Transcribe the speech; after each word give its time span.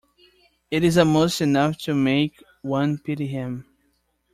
It 0.71 0.83
is 0.83 0.97
almost 0.97 1.41
enough 1.41 1.77
to 1.83 1.93
make 1.93 2.43
one 2.63 2.97
pity 2.97 3.27
him. 3.27 3.67